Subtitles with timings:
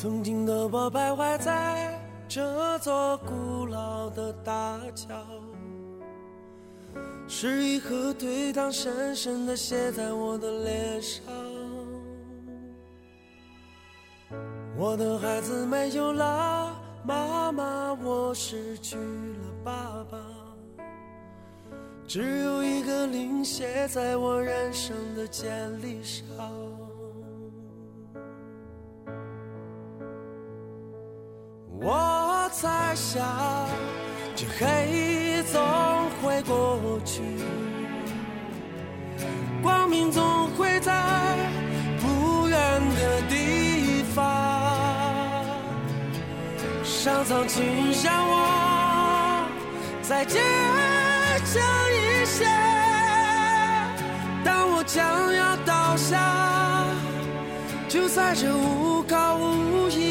[0.00, 5.16] 曾经的我徘徊在这座古老的大桥，
[7.26, 11.24] 是一颗对糖深深的写在我的脸上。
[14.76, 20.16] 我的孩子没有了妈妈，我失去了爸爸，
[22.06, 25.50] 只有一个零写在我人生的简
[25.82, 26.22] 历上。
[32.58, 33.24] 我在想，
[34.34, 35.62] 这黑夜总
[36.20, 37.22] 会过去，
[39.62, 40.92] 光明总会在
[42.00, 42.58] 不远
[42.96, 44.24] 的地方。
[46.82, 49.46] 上苍，请向我
[50.02, 50.42] 再坚
[51.44, 52.44] 强一些，
[54.44, 56.84] 当我将要倒下，
[57.88, 60.07] 就在这无靠无依。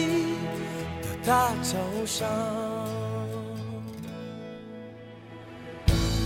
[1.28, 2.26] 大桥上，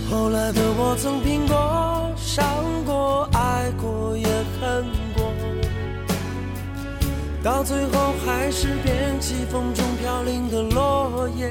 [0.08, 2.46] 后来的我曾拼过、伤
[2.84, 4.24] 过、爱过，也
[4.60, 4.84] 恨
[5.16, 5.32] 过，
[7.42, 11.50] 到最后还是变起风中飘零的落叶。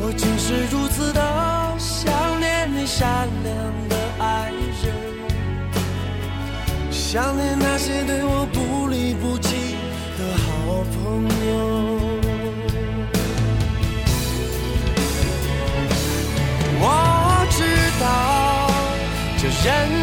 [0.00, 1.20] 我竟是如此的
[1.78, 4.50] 想念你善良的爱
[4.82, 5.12] 人。
[6.90, 8.71] 想念那些对我不
[19.64, 20.01] 人。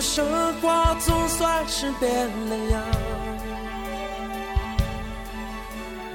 [0.00, 0.24] 生
[0.54, 2.10] 活总算是变
[2.48, 2.82] 了样，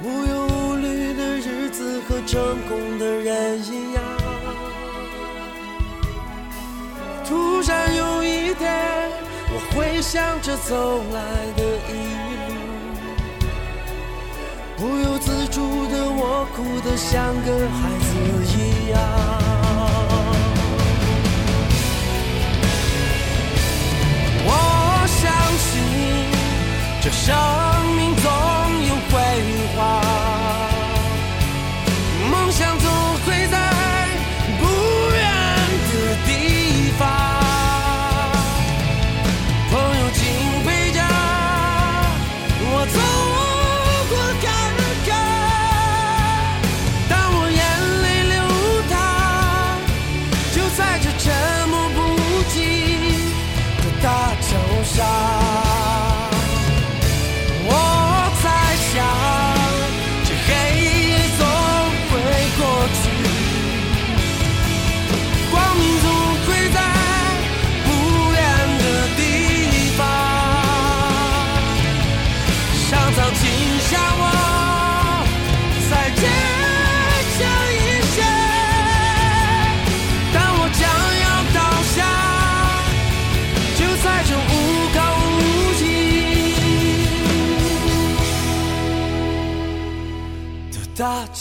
[0.02, 4.02] 无忧无虑的日子和成功的人一样。
[7.24, 9.08] 突然有一天，
[9.52, 11.22] 我回想着走来
[11.56, 11.92] 的一
[12.48, 12.54] 路，
[14.76, 18.10] 不由自主的我哭得像个孩子
[18.58, 19.55] 一样。
[27.06, 27.32] 这生
[27.94, 28.15] 命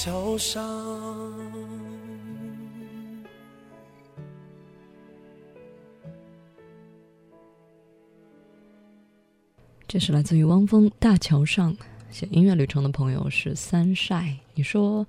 [0.05, 0.63] 桥上，
[9.87, 11.73] 这是来自于汪峰《大桥上》。
[12.11, 15.07] 写音乐旅程的朋友是三晒，你说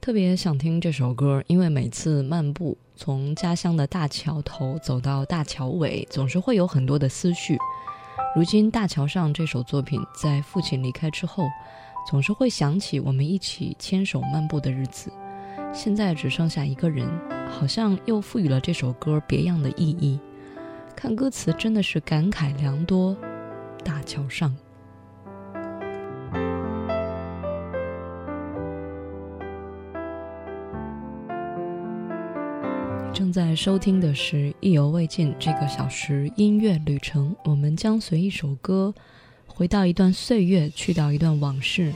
[0.00, 7.56] 特别想听这首歌，因为每次漫步从家乡的大桥头走到大桥尾，总是会有很多的思绪。
[8.34, 11.44] 如今《大桥上》这首作品在父亲离开之后。
[12.06, 15.10] 总是会想起我们一起牵手漫步的日子。
[15.72, 17.08] 现在只剩下一个人
[17.50, 20.18] 好像又赋予了这首歌别样的意义。
[20.94, 23.16] 看歌词真的是感慨良多
[23.84, 24.54] 大桥上。
[33.12, 38.92] 正在收听的是意犹未尽这个小时音乐旅程我们将随一首歌
[39.54, 41.92] 回到一段岁月，去掉一段往事，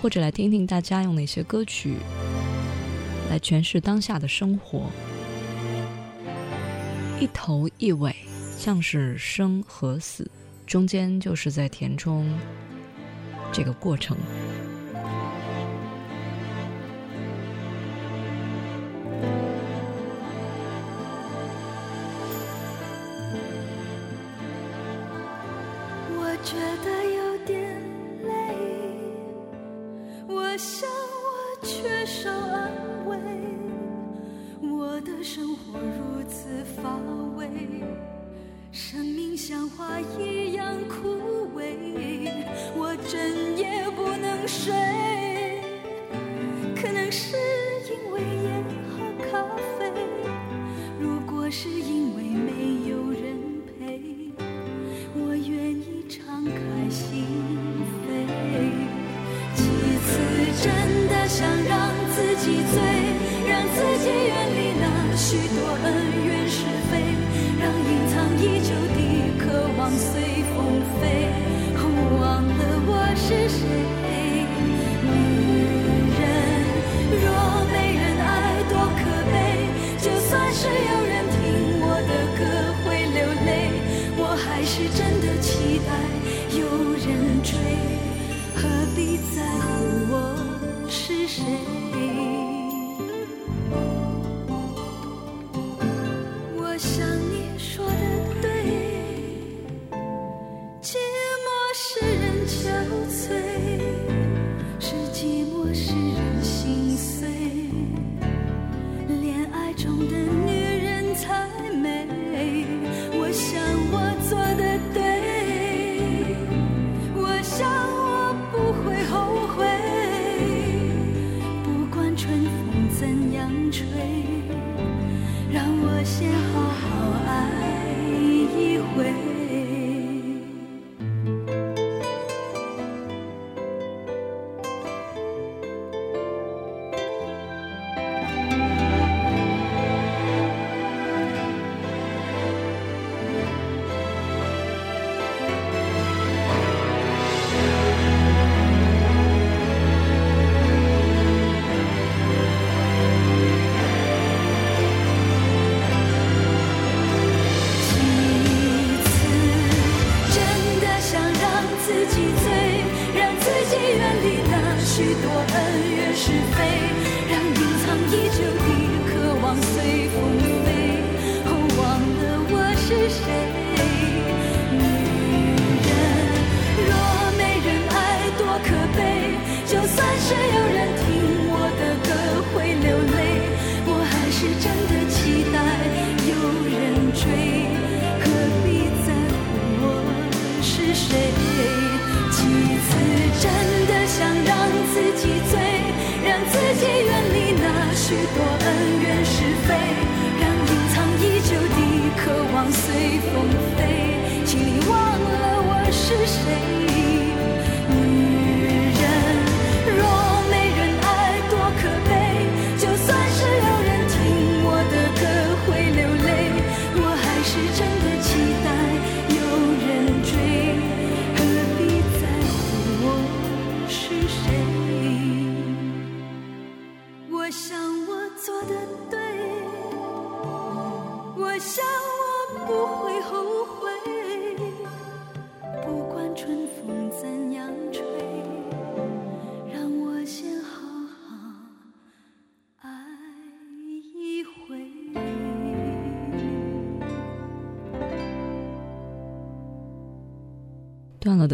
[0.00, 1.96] 或者来听听大家用哪些歌曲
[3.28, 4.88] 来诠释当下的生活。
[7.20, 8.14] 一头一尾，
[8.56, 10.30] 像是生和死，
[10.66, 12.32] 中间就是在填充
[13.52, 14.16] 这个过程。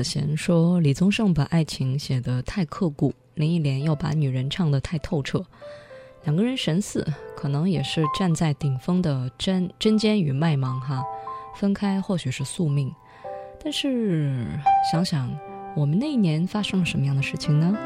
[0.00, 5.45] 的贤说：“李宗盛把爱情写得太刻骨，林忆莲又把女人唱得太透彻，
[6.25, 11.04] 两个人神似，可能也是站在顶峰的针针尖与麦芒哈，
[11.54, 12.90] 分开或许是宿命。
[13.62, 14.47] 但是
[14.90, 15.30] 想想，
[15.76, 17.76] 我们那一年发生了什么样的事情呢？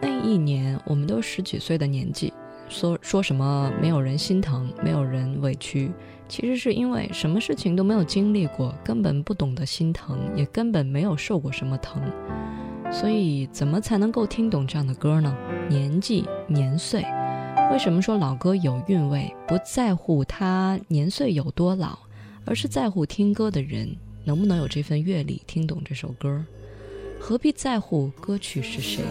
[0.00, 2.32] 那一年我们都十几岁的年纪，
[2.72, 5.92] 说说什么没有人心疼，没有人委屈。”
[6.28, 12.02] 其实是因为什么事情都没有经历过，根本不懂得心疼，也根本没有受过什么疼，
[12.90, 15.36] 所以怎么才能够听懂这样的歌呢？
[15.68, 17.04] 年纪、年岁，
[17.70, 19.30] 为什么说老歌有韵味？
[19.46, 21.98] 不在乎他年岁有多老，
[22.46, 26.42] 而是在乎听歌的人能不能有这份阅历，听懂这首歌。
[27.20, 29.04] 何必在乎歌曲是谁？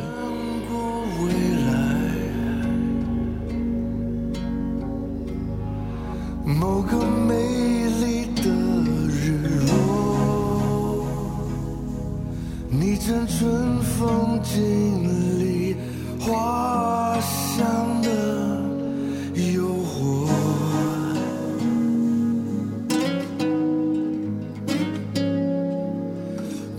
[6.62, 6.96] 某个
[7.28, 7.34] 美
[8.02, 8.44] 丽的
[9.10, 9.74] 日落，
[12.70, 14.60] 你正春风经
[15.40, 15.76] 历
[16.20, 17.66] 花香
[18.04, 18.08] 的
[19.56, 20.30] 诱惑，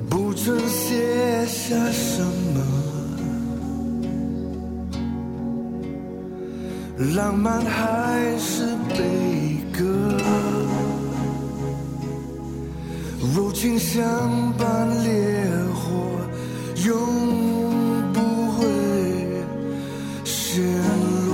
[0.08, 2.22] 不曾写下什
[2.54, 2.60] 么
[7.16, 8.64] 浪漫，还是
[8.96, 9.31] 悲。
[13.34, 15.10] 如情相伴烈
[15.72, 16.20] 火，
[16.84, 18.20] 永不
[18.52, 18.66] 会
[20.22, 20.62] 陷
[21.28, 21.32] 落。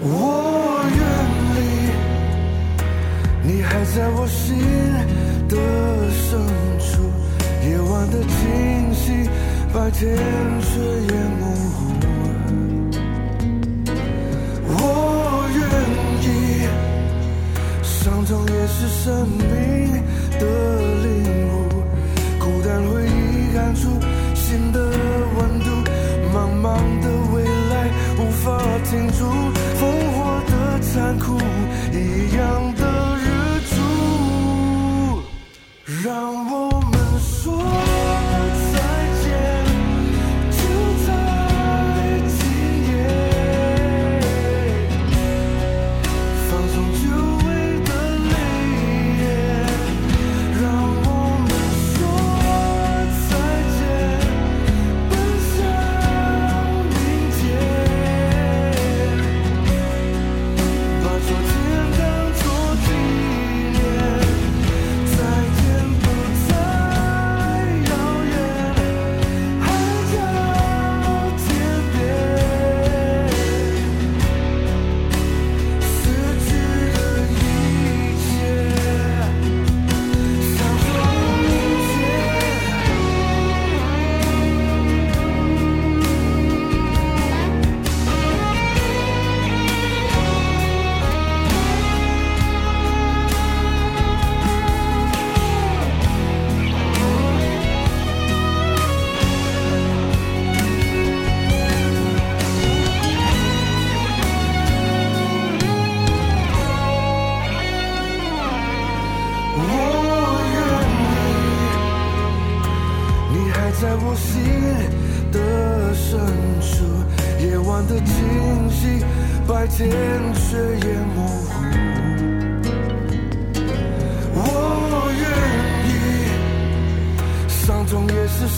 [0.00, 0.06] 我
[0.94, 1.00] 愿
[1.56, 1.58] 意，
[3.42, 4.56] 你还在我心
[5.48, 5.56] 的
[6.12, 6.38] 深
[6.78, 7.02] 处，
[7.68, 9.28] 夜晚的清晰，
[9.74, 10.16] 白天
[10.62, 10.78] 却
[11.12, 11.47] 淹没。
[18.34, 20.04] 也是生命
[20.38, 20.87] 的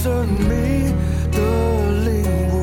[0.03, 0.95] 生命
[1.31, 1.39] 的
[2.07, 2.60] 领悟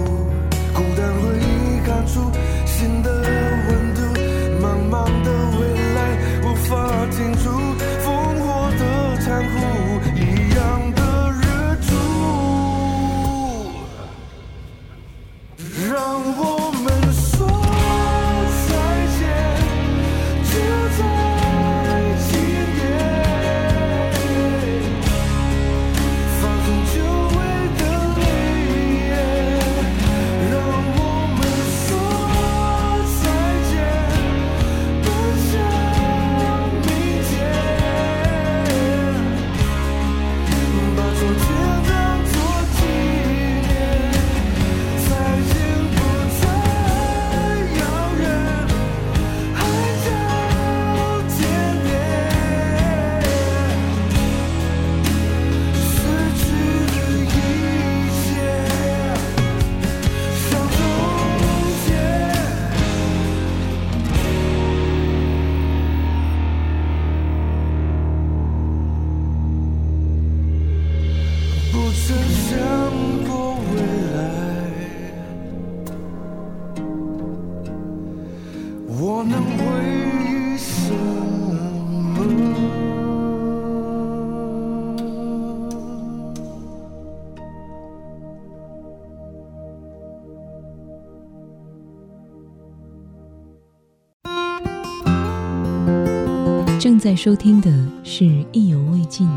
[96.88, 97.70] 正在收听的
[98.02, 99.28] 是意犹未尽。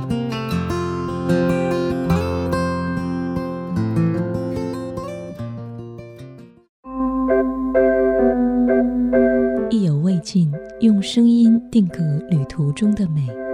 [9.69, 13.50] 意犹未尽用声音定格旅途中的美。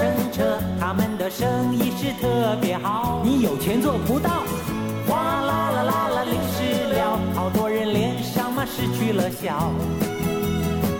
[0.00, 3.20] 计程车，他们的生意是特别好。
[3.22, 4.30] 你有钱做不到，
[5.06, 9.70] 哗啦啦啦啦淋湿了，好多人脸上嘛失去了笑。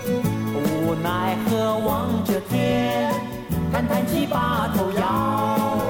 [0.04, 3.10] 无奈何望着天，
[3.72, 5.89] 叹叹气把头摇。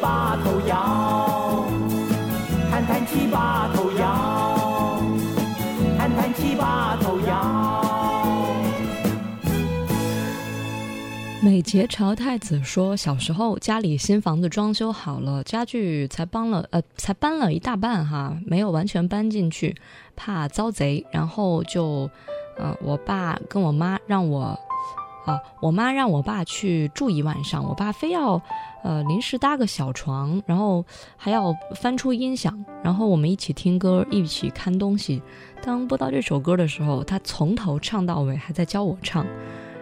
[0.00, 1.64] 把头摇，
[2.70, 5.00] 叹叹气把头摇，
[5.98, 7.82] 叹叹气把头摇。
[11.42, 19.76] 美节朝太子说：“小时候家里新房子装修好了，家具才搬了呃，才搬了一大半哈，没有完全搬进去，
[20.16, 22.08] 怕遭贼，然后就
[22.56, 24.58] 呃，我爸跟我妈让我。”
[25.24, 28.40] 啊，我妈让我爸去住一晚上，我爸非要，
[28.82, 30.84] 呃，临时搭个小床，然后
[31.16, 35.22] 还要翻出音响，然后我们一起听歌，一起看东西。
[35.62, 39.26] 当播到这首歌的时候，他从头唱到尾，还在教我唱，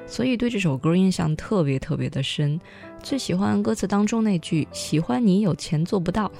[0.06, 2.60] 所以对这首歌印象特别特别的深。
[3.02, 6.30] 最喜欢歌词当中那句“喜欢你有钱做不到”，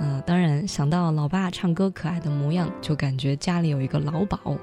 [0.00, 4.56] 嗯，当然想到老爸唱歌可爱的模样，就感觉家里有一个老鸨，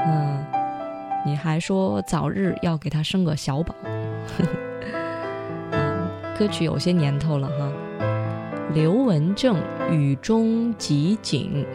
[0.00, 0.55] 嗯。
[1.26, 3.74] 你还说早日要给他生个小宝，
[5.72, 6.08] 嗯
[6.38, 7.72] 歌曲有些年头了哈。
[8.72, 9.56] 刘文正
[9.90, 11.66] 《雨中集锦》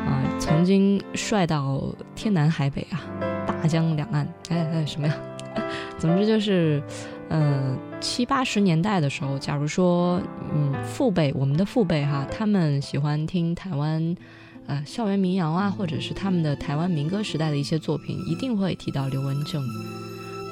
[0.00, 1.82] 啊，曾经帅到
[2.14, 3.04] 天南海北啊，
[3.46, 5.14] 大江两岸，哎哎什么呀？
[5.98, 6.82] 总之就是，
[7.28, 10.22] 呃，七八十年代的时候，假如说，
[10.54, 14.16] 嗯，父辈，我们的父辈哈，他们喜欢听台湾。
[14.68, 19.64] 呃，校园民谣啊，或者是他们的台湾民歌时代的一些作品，一定会提到刘文正。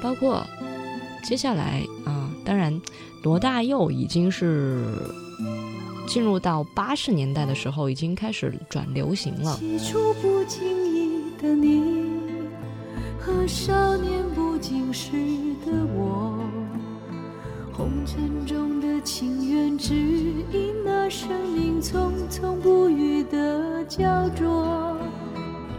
[0.01, 0.43] 包括
[1.23, 2.81] 接下来啊，当然
[3.23, 4.83] 罗大佑已经是
[6.07, 9.55] 进入到八十年代的时候，已经开始转流行了。
[9.57, 12.09] 起初不经意的你
[13.19, 15.11] 和少年不经事
[15.63, 16.39] 的我，
[17.77, 24.97] 红尘中的情缘，只因那生命匆匆不语的焦灼。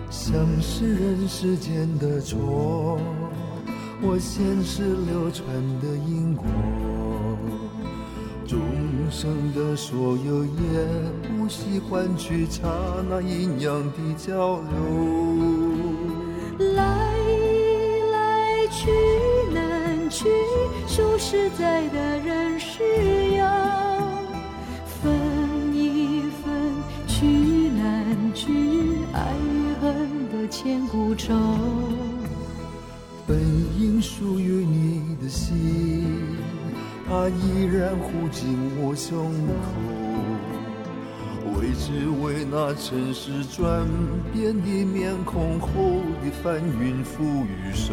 [0.08, 3.00] 像是人世间的错，
[4.00, 5.44] 我前世流传
[5.80, 6.46] 的因果，
[8.46, 8.60] 众
[9.10, 10.50] 生的所有也
[11.26, 12.62] 不惜换取刹
[13.10, 15.27] 那阴阳的交流。
[21.30, 22.82] 实在的人是
[23.36, 23.44] 有，
[24.86, 25.12] 分
[25.74, 26.72] 一分
[27.06, 27.26] 去
[27.76, 28.50] 难去，
[29.12, 31.34] 爱与恨的千古愁。
[33.26, 33.38] 本
[33.78, 36.06] 应属于你的心，
[37.06, 39.68] 它依然护紧我胸口。
[41.60, 43.86] 为只为那尘世转
[44.32, 45.68] 变的面孔后
[46.24, 47.92] 的翻云覆雨手。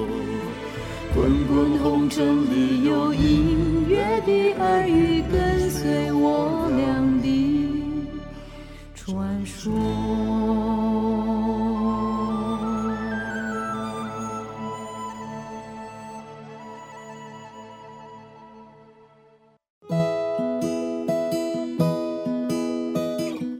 [1.13, 7.27] 滚滚红尘里有隐约的耳语，跟随我俩的
[8.95, 9.71] 传说。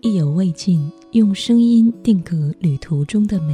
[0.02, 3.54] 意犹未尽，用声音定格旅途中的美。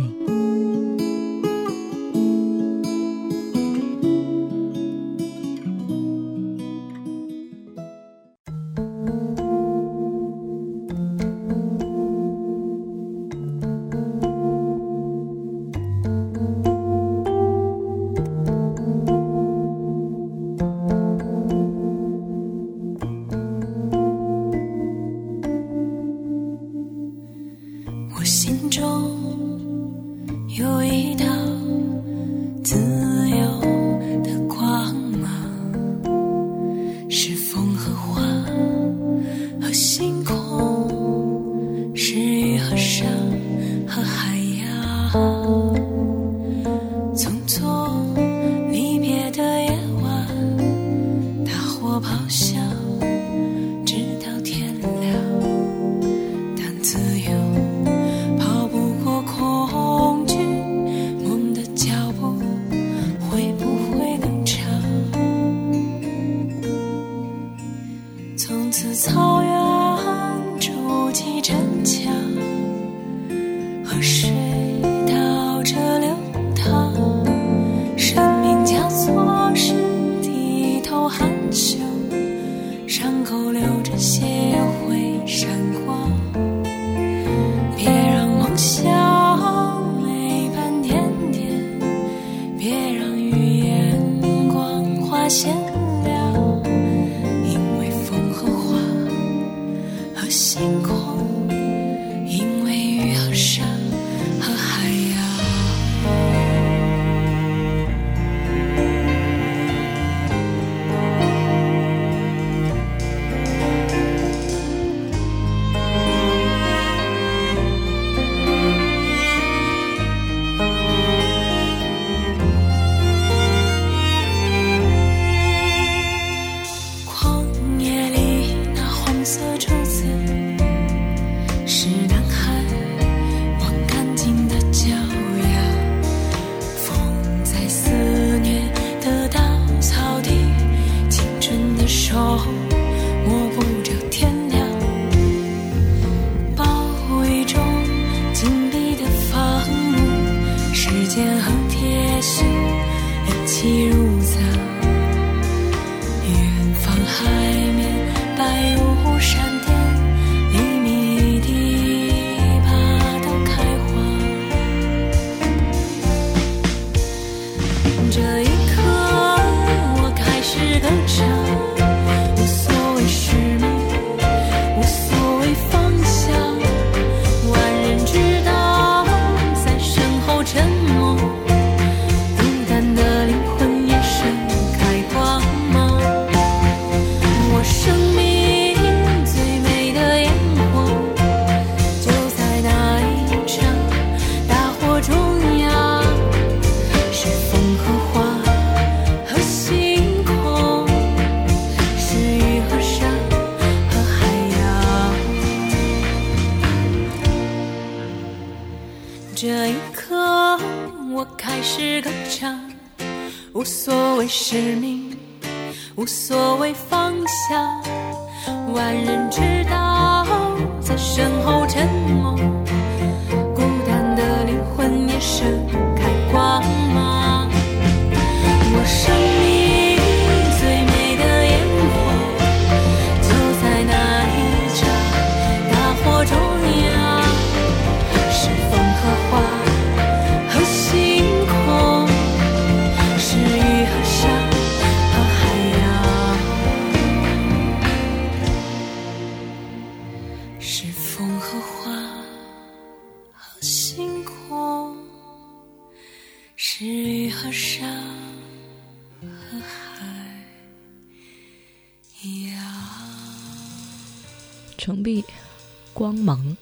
[265.98, 266.56] 光芒。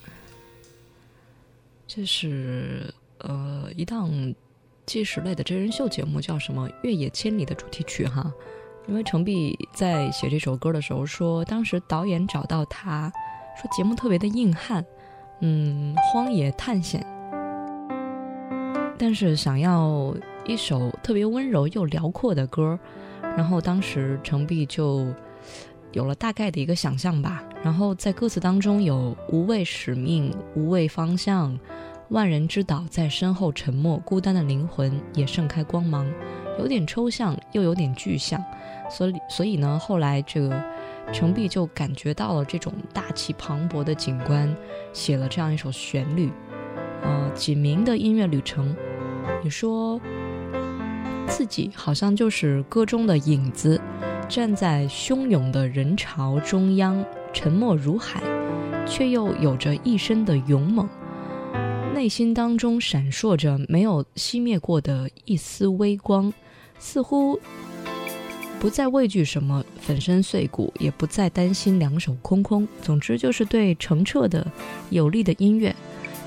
[1.86, 4.10] 这是呃一档
[4.86, 8.34] 纪实类的真人秀节目，叫什么《越野千里》的主题曲哈。
[8.88, 13.12] 因为程璧在写这首歌的时候说，当时导演找到他
[13.62, 14.86] 说节目特别的硬汉，
[15.42, 17.06] 嗯，荒野探险，
[18.98, 22.80] 但是想要一首特别温柔又辽阔的歌，
[23.22, 25.08] 然后当时程璧就
[25.96, 27.44] 有了大概的一个想象吧。
[27.64, 31.58] 然后在歌词当中有无畏使命、无畏方向，
[32.10, 36.06] 万人之岛在身后沉默，孤单的灵魂也盛开光芒，
[36.60, 38.44] 有点抽象又有点具象。
[38.90, 40.62] 所以，所以呢，后来这个
[41.12, 44.54] 程璧就感觉到了这种大气磅礴的景观，
[44.94, 46.30] 写了这样一首旋律。
[47.02, 48.76] 呃，锦明的音乐旅程，
[49.44, 50.00] 你说
[51.28, 53.82] 自己好像就是歌中的影子，
[54.28, 58.22] 站在汹涌的人潮中央，沉默如海，
[58.88, 60.88] 却又有着一身的勇猛。
[61.94, 66.34] 内心当中闪烁着没有熄灭过的一丝微光，
[66.80, 67.40] 似乎
[68.60, 72.68] 不再畏惧什么粉身碎骨，也不再担心两手空空。
[72.82, 74.46] 总之，就是对澄澈的、
[74.90, 75.74] 有力的音乐，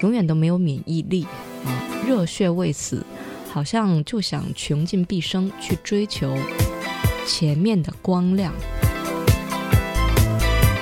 [0.01, 1.27] 永远都没有免疫力
[1.67, 1.69] 啊！
[2.07, 3.05] 热血未死，
[3.51, 6.35] 好像就想穷尽毕生去追求
[7.29, 8.53] 前面的光亮。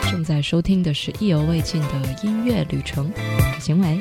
[0.08, 1.88] 正在收听的是意犹未尽的
[2.22, 3.10] 音乐旅程，
[3.60, 4.00] 行为。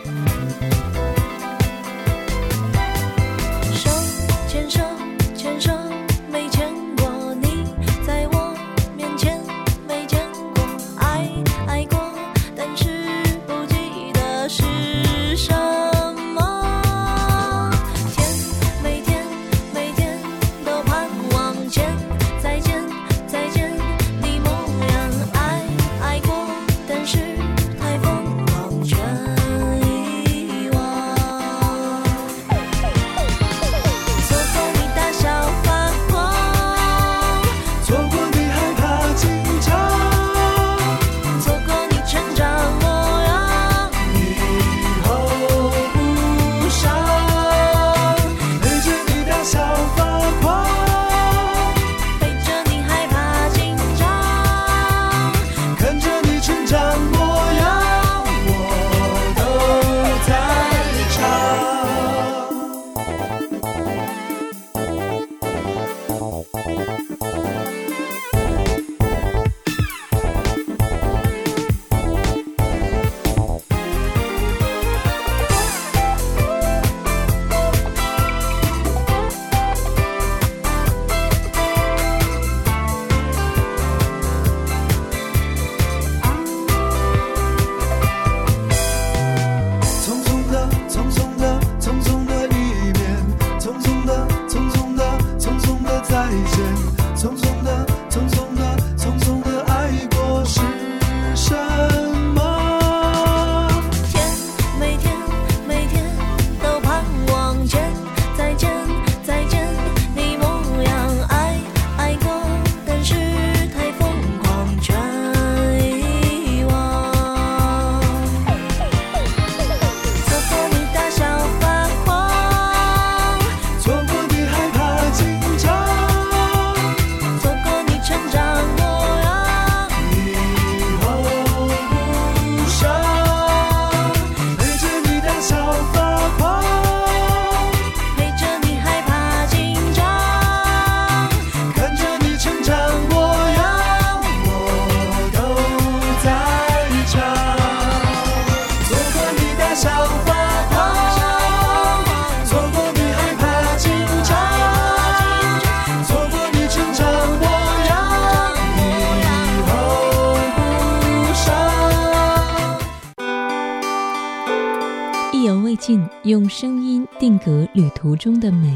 [168.06, 168.72] 途中的美。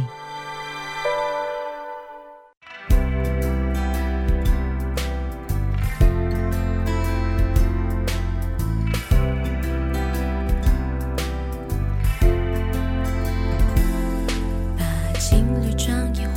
[14.75, 16.28] 把情侣装有。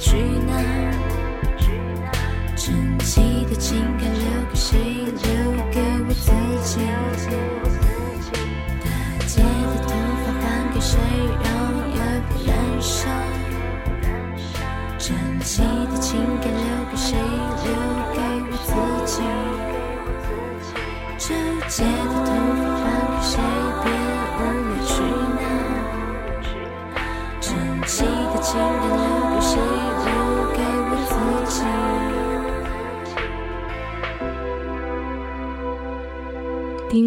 [0.00, 0.54] 去哪？
[1.58, 1.70] 去
[2.00, 2.10] 哪？
[2.56, 4.78] 沉寂的情感留给谁
[5.22, 5.39] 留？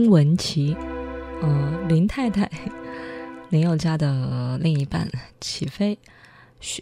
[0.03, 0.75] 丁文琪，
[1.41, 2.49] 嗯，林太太，
[3.51, 5.07] 林宥嘉的另一半，
[5.39, 5.97] 起飞，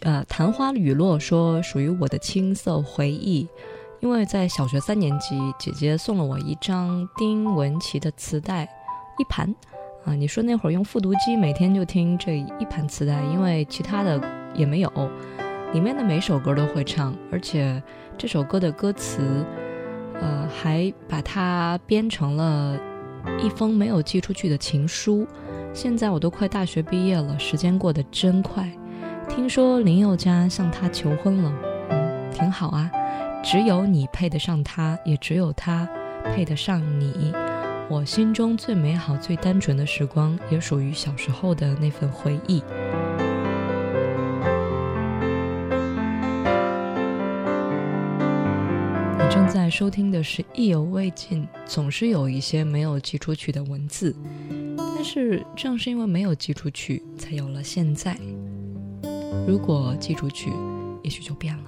[0.00, 3.46] 呃，昙花雨落说属于我的青涩回忆，
[4.00, 8.64] 因为在小学三年级，姐姐送了我一张丁文琪的磁带，
[9.20, 9.54] 一盘，
[10.04, 14.20] 啊，你说那会儿用复读机，每天就听这一盘磁带，因为其他的
[14.52, 14.90] 也没有，
[15.72, 17.80] 里面的每首歌都会唱，而且
[18.18, 19.46] 这首歌的歌词，
[20.20, 22.76] 呃，还把它编成了。
[23.42, 25.26] 一封没有寄出去的情书，
[25.72, 28.70] 现在我都快大学毕业了，时间过得真快。
[29.28, 31.52] 听说林宥嘉向他求婚了，
[31.90, 32.90] 嗯，挺好啊。
[33.42, 35.88] 只有你配得上他，也只有他
[36.24, 37.32] 配得上你。
[37.88, 42.62] 我心中最美好、最单纯的时光，也属于小时候的那份回忆。
[49.22, 54.14] 你正在收听的是《意犹未尽》，总是有一些没有寄出去的文字，
[54.76, 58.18] 但是正是因为没有寄出去，才有了现在。
[59.46, 60.50] 如果寄出去，
[61.04, 61.64] 也许就变了。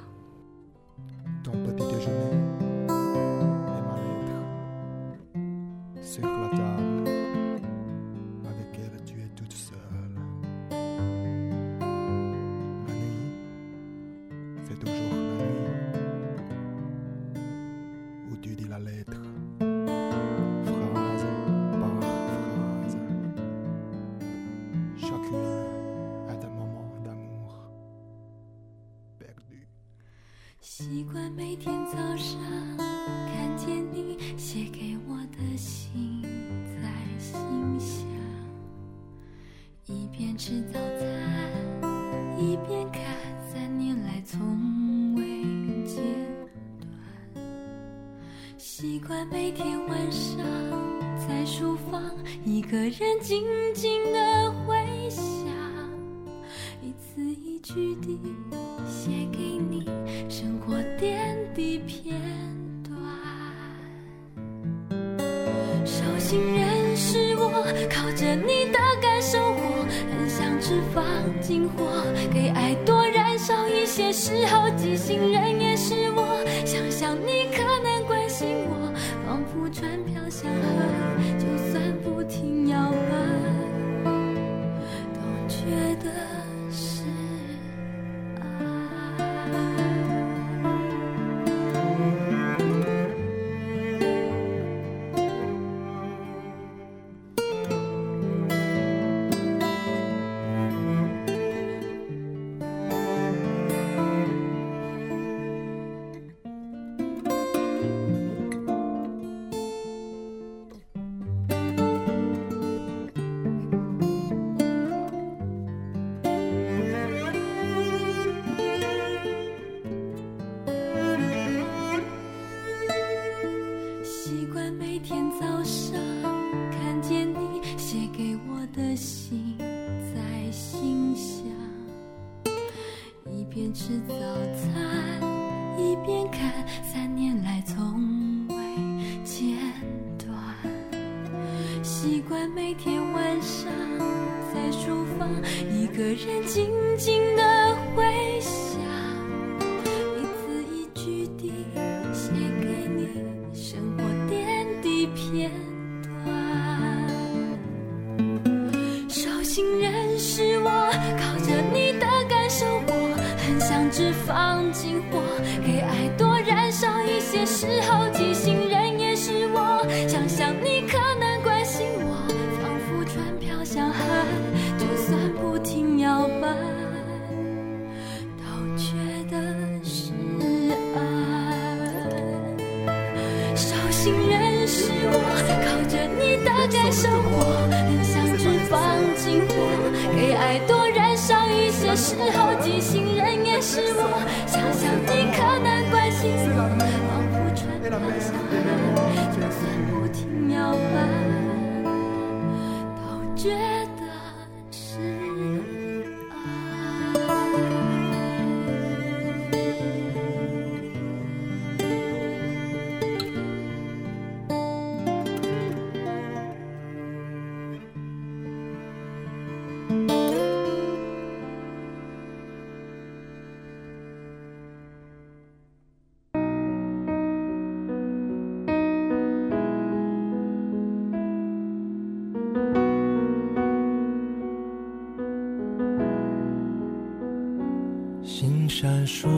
[239.24, 239.32] 说，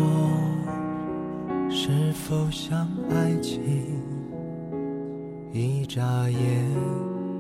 [1.71, 3.63] 是否像爱情？
[5.53, 6.65] 一眨眼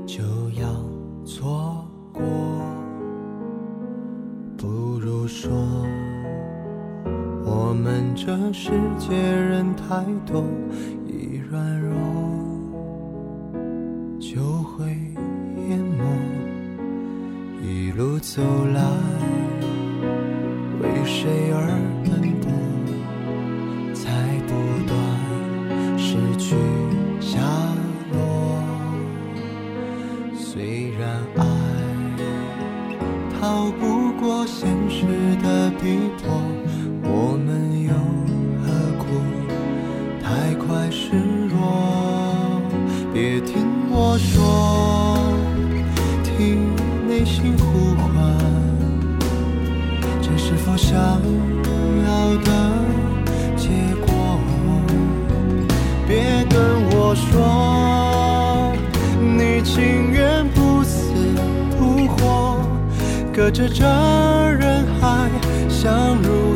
[0.07, 0.65] 就要
[1.25, 2.23] 错过，
[4.57, 4.69] 不
[5.01, 5.51] 如说，
[7.45, 10.45] 我们这世界人太多，
[11.05, 11.99] 一软弱
[14.21, 14.87] 就会
[15.69, 16.05] 淹没。
[17.61, 18.41] 一路走
[18.73, 18.81] 来。
[20.79, 21.67] 为谁而
[50.77, 50.95] 想
[52.07, 52.51] 要的
[53.57, 53.69] 结
[54.07, 54.39] 果？
[56.07, 56.61] 别跟
[56.91, 58.73] 我说，
[59.21, 61.13] 你情愿不死
[61.79, 62.61] 不活，
[63.35, 63.85] 隔着这
[64.53, 65.29] 人海
[65.69, 66.56] 相濡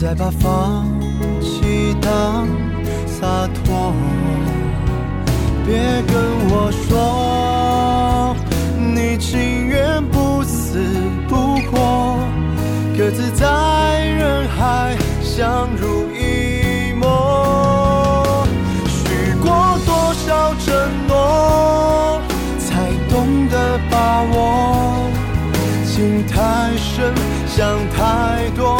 [0.00, 0.88] 再把放
[1.42, 2.48] 弃当
[3.06, 3.92] 洒脱。
[5.66, 5.76] 别
[6.10, 6.16] 跟
[6.48, 8.34] 我说，
[8.78, 10.78] 你情愿不死
[11.28, 12.16] 不活，
[12.96, 18.46] 各自在人海相濡以沫。
[18.88, 20.72] 许过多少承
[21.08, 22.22] 诺，
[22.58, 25.10] 才懂得把握？
[25.84, 27.12] 情太深，
[27.46, 28.79] 想太多，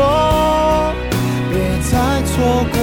[0.00, 0.94] 说
[1.50, 2.79] 别再错过。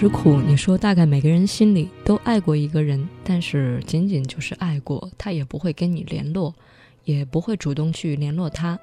[0.00, 6.54] 石苦，你说大概每个人心里都爱过一个人，但是仅仅就是爱过，他也不会跟你联络，
[7.02, 8.78] 也不会主动去联络他，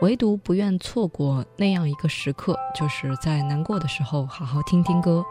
[0.00, 5.24] 唯独不愿错过那样一个时刻，就是在难过的时候好好听听歌，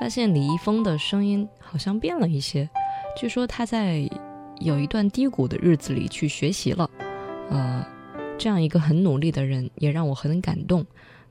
[0.00, 2.68] 发现李易峰的声音好像变了一些，
[3.16, 4.10] 据说他在
[4.58, 6.90] 有一段低谷的日子里去学习了，
[7.48, 7.86] 呃，
[8.36, 10.84] 这样一个很努力的人也让我很感动。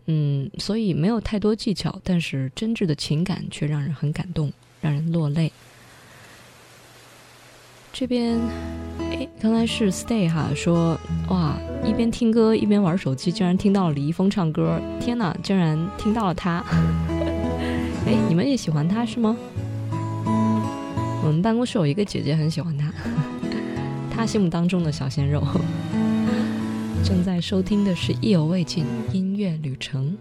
[0.07, 4.51] 嗯，所以没有太多技巧，但是真挚的情感却让人很感动，
[4.81, 5.51] 让人落泪。
[7.91, 8.39] 这边，
[9.11, 10.99] 哎，刚才是 Stay 哈说，
[11.29, 16.63] 哇，一边听歌一边玩手机，竟然听到了李易峰唱歌，天哪，竟然听到了他！
[18.05, 19.35] 哎，你们也喜欢他是吗？
[21.23, 22.93] 我们办公室有一个姐姐很喜欢他，
[24.15, 25.43] 他心目当中的小鲜肉。
[27.07, 30.11] 正在收听的是《意犹未尽音乐旅程》。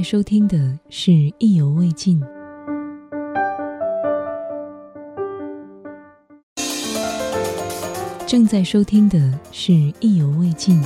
[0.00, 2.18] 在收听的是《意犹未尽》。
[8.26, 10.82] 正在收听的是《意犹未尽》。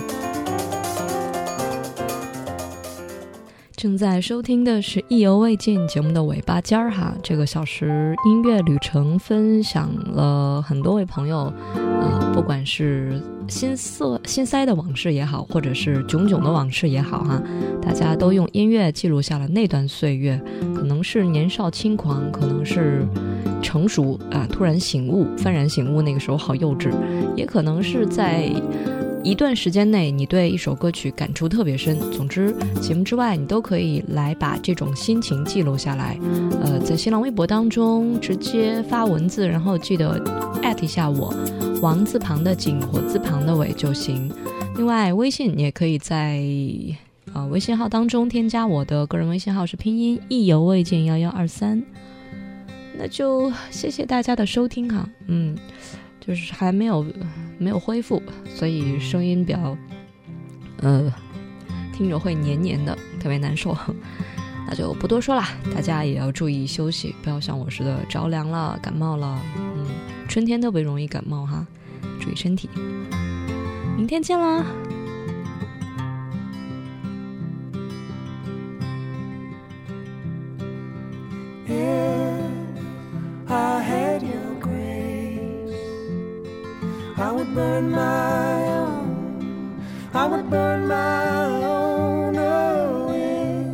[3.84, 17.42] 正在收听的是《意犹未尽》节目的尾巴尖儿哈，这个小时音乐旅程分享了很多位朋友，呃，不管是心塞心塞的往事也好，或者是囧囧的往事也好哈，
[17.82, 20.40] 大家都用音乐记录下了那段岁月，
[20.74, 23.06] 可能是年少轻狂，可能是
[23.60, 26.90] 成熟啊，突然醒悟，幡然醒悟，那个时候好幼稚，
[27.36, 28.50] 也可能是在。
[29.24, 31.98] 一段时间内，你对一首歌曲感触特别深。
[32.12, 36.18] 总之，节目之外，你都可以来把这种心情记录下来。
[36.60, 40.22] 呃，在新浪微博当中直接发文字，然后记得
[40.62, 41.34] 艾特一下我，
[41.80, 44.30] 王字旁的景，火字旁的伟就行。
[44.76, 46.42] 另外，微信也可以在
[47.32, 51.82] 呃微信号当中添加我的个人微信号是拼音意犹未尽幺幺二三。
[52.98, 55.56] 那就谢谢大家的收听哈，嗯。
[56.26, 57.04] 就是还没有
[57.58, 59.76] 没有恢复，所以声音比较，
[60.78, 61.12] 呃，
[61.92, 63.76] 听着会黏黏的，特别难受。
[64.66, 65.42] 那就不多说了，
[65.74, 69.38] 大家也要注意休息，不要像我似的着凉了、感冒了。
[69.58, 69.86] 嗯，
[70.26, 71.66] 春天特别容易感冒哈，
[72.18, 72.70] 注意身体。
[73.96, 74.64] 明天见啦！
[87.24, 89.82] I would burn my own.
[90.12, 93.64] I would burn my own away.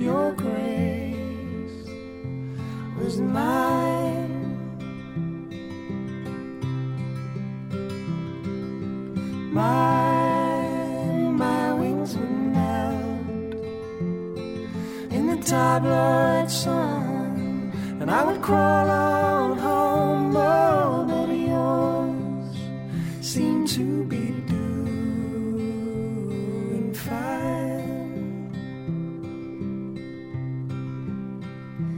[0.00, 1.86] Your grace
[2.98, 4.58] was mine.
[9.52, 10.66] My,
[11.44, 13.54] my wings would melt
[15.12, 19.82] in the tabloid sun, and I would crawl on home.
[23.76, 25.72] To be doing
[26.92, 28.52] fine.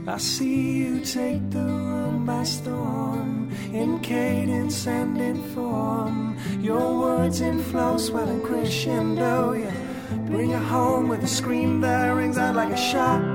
[0.07, 6.37] I see you take the room by storm, in cadence and in form.
[6.61, 9.51] Your words in flow, swelling crescendo.
[9.51, 9.75] Yeah,
[10.27, 13.34] bring it home with a scream that rings out like a shot.